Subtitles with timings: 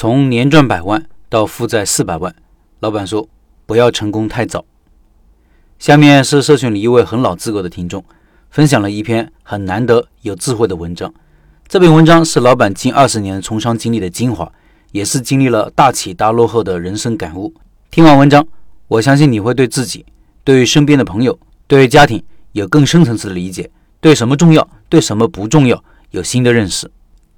[0.00, 2.34] 从年赚百万到负债四百万，
[2.78, 3.28] 老板说
[3.66, 4.64] 不要成功太早。
[5.78, 8.02] 下面是社群里一位很老资格的听众
[8.48, 11.12] 分享了一篇很难得有智慧的文章。
[11.68, 14.50] 这篇文章是老板近二十年从商经历的精华，
[14.92, 17.52] 也是经历了大起大落后的人生感悟。
[17.90, 18.48] 听完文章，
[18.88, 20.06] 我相信你会对自己、
[20.42, 23.70] 对于身边的朋友、对于家庭有更深层次的理解，
[24.00, 26.90] 对什么重要，对什么不重要有新的认识。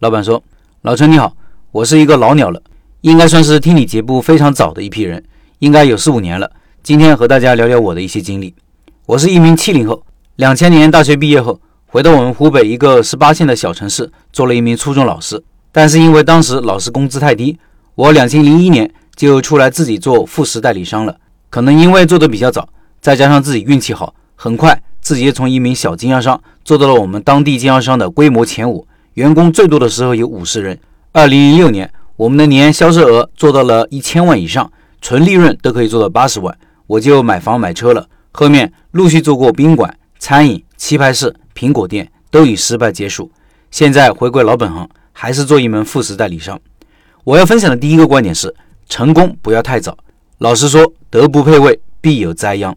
[0.00, 0.42] 老板说
[0.82, 1.34] ：“老陈你好，
[1.72, 2.60] 我是一个老鸟了，
[3.02, 5.22] 应该算是听你节目非常早的一批人，
[5.60, 6.50] 应该有四五年了。
[6.82, 8.52] 今天和大家聊聊我的一些经历。
[9.06, 10.02] 我是一名七零后，
[10.34, 15.40] 两千年大学毕业后。”回到我们湖北一个十八线的小城市，做了一名初中老师。
[15.70, 17.56] 但是因为当时老师工资太低，
[17.94, 21.16] 我两千零一年就出来自己做副食代理商了。
[21.50, 22.68] 可能因为做的比较早，
[23.00, 30.76] 再加上自己运气好，很快自己从一名小经销商做到了我们当地经销商的规模前五，员工最多的时候有五十人。
[31.12, 38.06] 二零零六年，我们的年销售额做到了一千万以上，纯利润都可以做到八十万，我就买房买车了。
[38.30, 41.34] 后面陆续做过宾馆、餐饮、棋牌室。
[41.52, 43.28] 苹果店都以失败结束，
[43.72, 46.58] 现在回归老本行，还是做一门副食代理商。
[47.24, 48.54] 我要分享的第一个观点是：
[48.88, 49.98] 成功不要太早。
[50.38, 52.74] 老实说，德不配位，必有灾殃。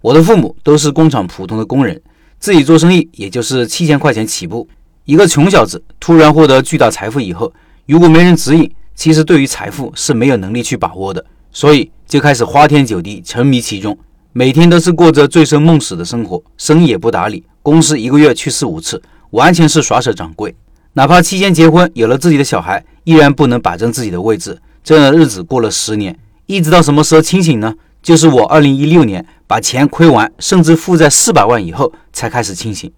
[0.00, 2.00] 我的父母都是工厂普通的工人，
[2.38, 4.66] 自己做生意也就是七千块钱起步。
[5.04, 7.52] 一个穷小子突然获得巨大财富以后，
[7.86, 13.98] 如果没人指引，其实对于财富是没有能力去把握的，所以就开始花天酒地，沉迷其中，
[14.32, 17.44] 每天都是过着醉生梦死的生活，生意也不打理。
[17.62, 20.54] 公司一个月去四五次，完全是耍手掌柜。
[20.94, 24.58] 哪怕期间结婚，有了自己的小孩，依然不能摆正自己的位置。
[24.82, 27.74] 这样的日子过了十年，一直到什么时候清醒呢？
[28.02, 32.90] 就是我二零一六年把钱亏完，甚至负债四百万以后，才开始清醒。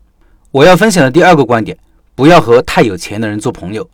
[0.53, 1.77] 我要分享的第二个观点：
[2.15, 3.89] 不要和太有钱的人做朋友。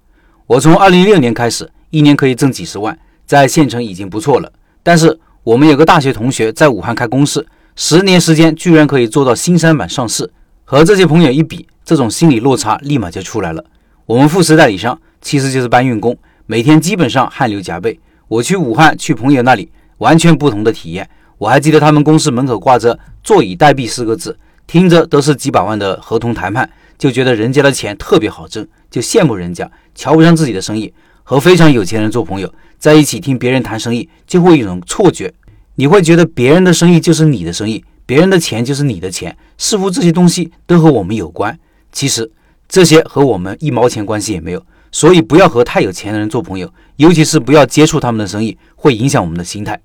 [0.46, 4.52] 我从二零一六年开始，一年可以挣几十万，在县城已经不错了。
[4.82, 10.30] 但是我们有个大学同学在武汉开公司，十年时间居然可以做到新三板上市。
[10.64, 13.62] 和这些朋友一比，这种心理落差立马就出来了。
[14.06, 17.98] 我们副食代理商其实就是搬运工，每天基本上汗流浃背。
[18.28, 21.08] 我去武汉去朋友那里，完全不同的体验。
[21.38, 30.92] 我还记得他们公司门口挂着“坐以待毙”四个字，听着都是几百万的合同谈判，就觉得人家的钱特别好挣，就羡慕人家，瞧不上自己的生意。
[31.24, 35.32] 和非常有钱人做朋友，在一起听别人谈生意，就会有一种错觉，
[35.76, 37.82] 你会觉得别人的生意就是你的生意。
[38.04, 41.58] 别人的钱就是你的钱，似乎这些东西都和我们有关。
[41.92, 42.30] 其实
[42.68, 44.62] 这些和我们一毛钱关系也没有。
[44.90, 49.80] 所以不要和太有钱的人做朋友，尤其是不要接触他们的生意，会影响我们的心态。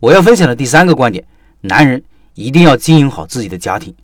[0.00, 1.24] 我要分享的第三个观点：
[1.60, 2.02] 男人
[2.34, 3.94] 一定要经营好自己的家庭。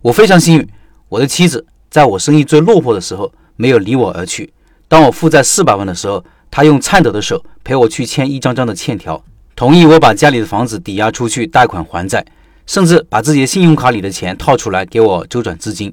[0.00, 0.68] 我非常幸运，
[1.08, 4.50] 我的妻子在我生意最落魄的时候没有离我而去。
[4.88, 9.22] 当我负债四百万的时候，他用颤抖的手陪我去签一张张的欠条，
[9.54, 12.24] 同意我把家里的房子抵押出去贷款还债。
[12.66, 15.90] 甚至把自己的信用卡里的钱套出来给我周转资金。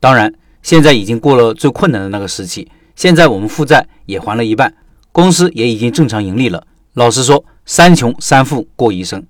[0.00, 2.68] 当然，现在已经过了最困难的那个时期。
[2.96, 4.74] 现在我们负债也还了一半，
[5.12, 6.66] 公司也已经正常盈利了。
[6.94, 9.24] 老实说，三穷三富过一生。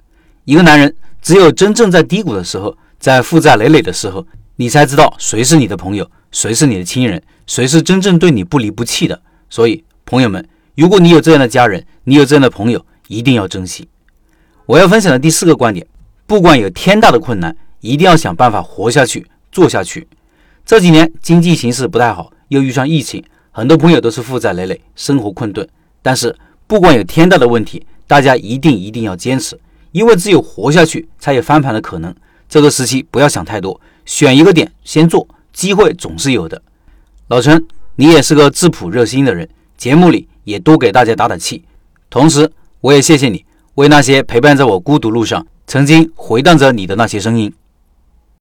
[0.47, 4.27] 一个男人只有真正在低谷的时候，在负债累累的时候，
[4.57, 9.19] 你才知道谁是你的朋友，谁是你的亲人，谁是真正对你不离不弃的。
[9.49, 13.89] 所以，朋友们，如果你有这样的家人，你有这样的朋友，一定要珍惜。
[14.67, 15.87] 我要分享的第四个观点。
[16.27, 20.07] 不管有天大的困难，一定要想办法活下去、做下去。
[20.67, 25.67] 这几年经济形势不太好，又遇上疫情，很多朋友都是负债累累，生活困顿。
[26.03, 26.37] 但是，
[26.67, 29.59] 不管有天大的问题，大家一定一定要坚持，
[29.93, 32.15] 因为只有活下去，才有翻盘的可能。
[32.47, 35.27] 这个时期不要想太多，选一个点先做，
[35.57, 36.61] 机会总是有的。
[37.29, 41.65] 老陈，你也是个质朴热心的人，节目里也多给大家打打气。
[42.11, 42.53] 同时，
[42.83, 43.43] 我也谢谢你
[43.77, 45.45] 为那些陪伴在我孤独路上。
[45.67, 47.53] 曾经回荡着你的那些声音。